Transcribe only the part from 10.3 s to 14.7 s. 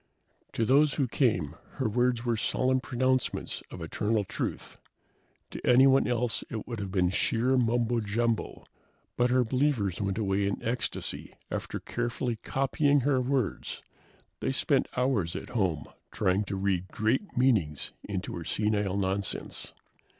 in ecstasy after carefully copying her words. They